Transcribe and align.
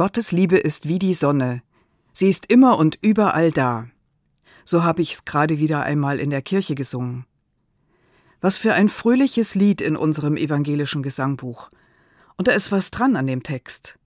Gottes 0.00 0.32
Liebe 0.32 0.56
ist 0.56 0.88
wie 0.88 0.98
die 0.98 1.12
Sonne. 1.12 1.60
Sie 2.14 2.30
ist 2.30 2.46
immer 2.46 2.78
und 2.78 2.98
überall 3.02 3.50
da. 3.50 3.86
So 4.64 4.82
habe 4.82 5.02
ich 5.02 5.12
es 5.12 5.26
gerade 5.26 5.58
wieder 5.58 5.82
einmal 5.82 6.18
in 6.18 6.30
der 6.30 6.40
Kirche 6.40 6.74
gesungen. 6.74 7.26
Was 8.40 8.56
für 8.56 8.72
ein 8.72 8.88
fröhliches 8.88 9.54
Lied 9.54 9.82
in 9.82 9.96
unserem 9.96 10.38
evangelischen 10.38 11.02
Gesangbuch. 11.02 11.70
Und 12.38 12.48
da 12.48 12.52
ist 12.52 12.72
was 12.72 12.90
dran 12.90 13.14
an 13.14 13.26
dem 13.26 13.42
Text. 13.42 13.98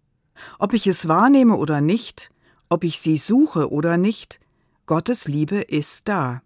Ob 0.58 0.72
ich 0.72 0.88
es 0.88 1.06
wahrnehme 1.06 1.54
oder 1.54 1.80
nicht, 1.80 2.32
ob 2.68 2.82
ich 2.82 2.98
sie 2.98 3.16
suche 3.16 3.70
oder 3.70 3.96
nicht, 3.96 4.40
Gottes 4.86 5.28
Liebe 5.28 5.60
ist 5.60 6.08
da. 6.08 6.42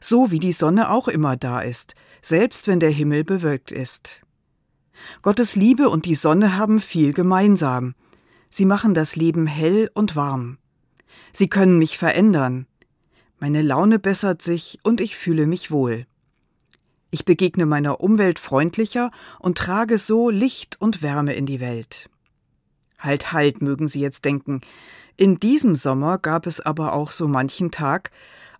So 0.00 0.30
wie 0.30 0.40
die 0.40 0.52
Sonne 0.52 0.88
auch 0.88 1.08
immer 1.08 1.36
da 1.36 1.60
ist, 1.60 1.94
selbst 2.22 2.68
wenn 2.68 2.80
der 2.80 2.88
Himmel 2.88 3.22
bewölkt 3.22 3.70
ist. 3.70 4.22
Gottes 5.20 5.56
Liebe 5.56 5.90
und 5.90 6.06
die 6.06 6.14
Sonne 6.14 6.56
haben 6.56 6.80
viel 6.80 7.12
gemeinsam. 7.12 7.94
Sie 8.54 8.66
machen 8.66 8.92
das 8.92 9.16
Leben 9.16 9.46
hell 9.46 9.90
und 9.94 10.14
warm. 10.14 10.58
Sie 11.32 11.48
können 11.48 11.78
mich 11.78 11.96
verändern. 11.96 12.66
Meine 13.38 13.62
Laune 13.62 13.98
bessert 13.98 14.42
sich 14.42 14.78
und 14.82 15.00
ich 15.00 15.16
fühle 15.16 15.46
mich 15.46 15.70
wohl. 15.70 16.06
Ich 17.10 17.24
begegne 17.24 17.64
meiner 17.64 18.02
Umwelt 18.02 18.38
freundlicher 18.38 19.10
und 19.38 19.56
trage 19.56 19.96
so 19.96 20.28
Licht 20.28 20.78
und 20.82 21.00
Wärme 21.00 21.32
in 21.32 21.46
die 21.46 21.60
Welt. 21.60 22.10
Halt, 22.98 23.32
halt, 23.32 23.62
mögen 23.62 23.88
Sie 23.88 24.00
jetzt 24.00 24.26
denken. 24.26 24.60
In 25.16 25.40
diesem 25.40 25.74
Sommer 25.74 26.18
gab 26.18 26.46
es 26.46 26.60
aber 26.60 26.92
auch 26.92 27.10
so 27.10 27.28
manchen 27.28 27.70
Tag, 27.70 28.10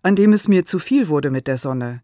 an 0.01 0.15
dem 0.15 0.33
es 0.33 0.47
mir 0.47 0.65
zu 0.65 0.79
viel 0.79 1.07
wurde 1.07 1.29
mit 1.29 1.45
der 1.45 1.59
Sonne. 1.59 2.01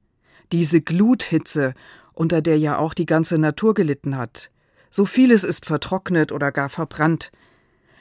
Diese 0.51 0.79
Gluthitze, 0.79 1.73
unter 2.13 2.43
der 2.43 2.59
ja 2.59 2.77
auch 2.77 2.93
die 2.93 3.07
ganze 3.07 3.39
Natur 3.39 3.73
gelitten 3.73 4.15
hat. 4.15 4.51
So 4.91 5.05
vieles 5.05 5.43
ist 5.43 5.65
vertrocknet 5.65 6.31
oder 6.31 6.51
gar 6.51 6.69
verbrannt. 6.69 7.31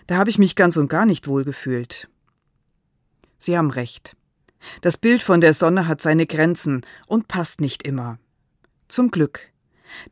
Da 0.08 0.16
habe 0.16 0.30
ich 0.30 0.38
mich 0.38 0.56
ganz 0.56 0.78
und 0.78 0.88
gar 0.88 1.04
nicht 1.04 1.28
wohl 1.28 1.44
gefühlt. 1.44 2.08
Sie 3.36 3.56
haben 3.56 3.70
recht. 3.70 4.16
Das 4.80 4.96
Bild 4.96 5.22
von 5.22 5.42
der 5.42 5.52
Sonne 5.52 5.86
hat 5.86 6.00
seine 6.00 6.26
Grenzen 6.26 6.80
und 7.06 7.28
passt 7.28 7.60
nicht 7.60 7.82
immer. 7.82 8.18
Zum 8.88 9.10
Glück. 9.10 9.52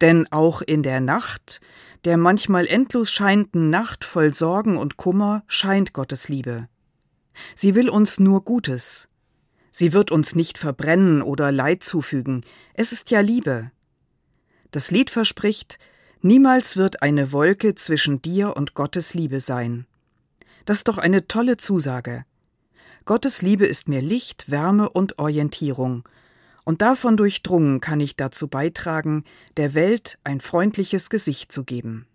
Denn 0.03 0.31
auch 0.31 0.61
in 0.61 0.83
der 0.83 1.01
Nacht, 1.01 1.63
der 2.05 2.19
manchmal 2.19 2.67
endlos 2.67 3.11
scheinenden 3.11 3.71
Nacht 3.71 4.05
voll 4.05 4.35
Sorgen 4.35 4.77
und 4.77 4.99
Kummer, 4.99 5.43
scheint 5.47 5.95
Gottes 5.95 6.29
Liebe. 6.29 6.69
Sie 7.55 7.75
will 7.75 7.89
uns 7.89 8.21
nur 8.21 8.45
Gutes. 8.45 9.09
Sie 9.71 9.95
wird 9.95 10.11
uns 10.11 10.35
nicht 10.35 10.59
verbrennen 10.59 11.23
oder 11.23 11.53
Leid 11.53 11.83
zufügen. 11.83 12.45
Es 12.75 12.93
ist 12.93 13.11
ja 13.11 13.21
Liebe. 13.21 13.71
Das 14.73 14.91
Lied 14.91 15.09
verspricht, 15.09 15.79
niemals 16.21 16.77
wird 16.77 17.01
eine 17.01 17.33
Wolke 17.33 17.75
zwischen 17.75 18.21
dir 18.21 18.57
und 18.57 18.75
Gottes 18.75 19.15
Liebe 19.15 19.41
sein. 19.41 19.87
Das 20.67 20.79
ist 20.79 20.89
doch 20.89 20.99
eine 20.99 21.27
tolle 21.29 21.57
Zusage. 21.57 22.27
Gottes 23.07 23.41
Liebe 23.41 23.65
ist 23.65 23.89
mir 23.89 24.03
Licht, 24.03 24.51
Wärme 24.51 24.91
und 24.91 25.19
Orientierung, 25.19 26.07
und 26.65 26.83
davon 26.83 27.17
durchdrungen 27.17 27.81
kann 27.81 28.01
ich 28.01 28.17
dazu 28.17 28.49
beitragen, 28.49 29.23
der 29.57 29.75
Welt 29.75 30.19
ein 30.25 30.41
freundliches 30.41 31.09
Gesicht 31.09 31.53
zu 31.53 31.63
geben. 31.63 32.09